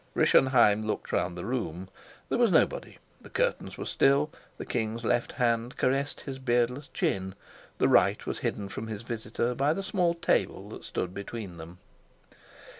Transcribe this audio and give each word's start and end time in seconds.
Rischenheim 0.15 0.81
looked 0.81 1.11
round 1.11 1.37
the 1.37 1.45
room. 1.45 1.87
There 2.29 2.39
was 2.39 2.51
nobody; 2.51 2.97
the 3.21 3.29
curtains 3.29 3.77
were 3.77 3.85
still; 3.85 4.31
the 4.57 4.65
king's 4.65 5.03
left 5.03 5.33
hand 5.33 5.77
caressed 5.77 6.21
his 6.21 6.39
beardless 6.39 6.87
chin; 6.87 7.35
the 7.77 7.87
right 7.87 8.25
was 8.25 8.39
hidden 8.39 8.67
from 8.67 8.87
his 8.87 9.03
visitor 9.03 9.53
by 9.53 9.73
the 9.73 9.83
small 9.83 10.15
table 10.15 10.69
that 10.69 10.85
stood 10.85 11.13
between 11.13 11.57
them. 11.57 11.77